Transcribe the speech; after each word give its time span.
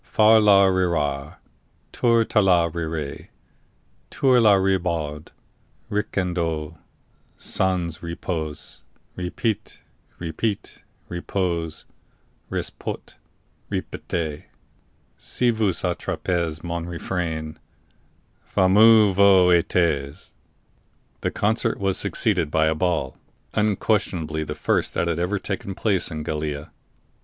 Far 0.03 0.39
la 0.39 0.63
rira, 0.65 1.37
Tour 1.91 2.25
tala 2.25 2.69
rire, 2.71 3.29
Tour 4.09 4.41
la 4.41 4.55
Ribaud, 4.55 5.27
Ricandeau, 5.91 6.79
Sans 7.37 8.01
repos, 8.01 8.81
repit, 9.15 9.77
repit, 10.19 10.79
repos, 11.07 11.85
ris 12.49 12.71
pot, 12.71 13.13
ripette! 13.69 14.45
Si 15.19 15.51
vous 15.51 15.69
attrapez 15.83 16.63
mon 16.63 16.83
refrain, 16.87 17.59
Fameux 18.43 19.13
vous 19.13 19.51
etes."_ 19.51 20.31
The 21.21 21.29
concert 21.29 21.79
was 21.79 21.95
succeeded 21.99 22.49
by 22.49 22.65
a 22.65 22.73
ball, 22.73 23.19
unquestionably 23.53 24.43
the 24.43 24.55
first 24.55 24.95
that 24.95 25.07
had 25.07 25.19
ever 25.19 25.37
taken 25.37 25.75
place 25.75 26.09
in 26.09 26.23
Gallia. 26.23 26.71